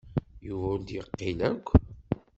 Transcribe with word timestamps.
Yuba 0.45 0.65
ur 0.73 0.79
d-yeqqil 0.81 1.39
akk. 1.49 1.67